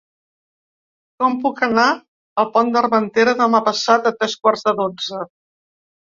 [1.21, 5.23] Com puc anar al Pont d'Armentera demà passat a tres quarts de dotze?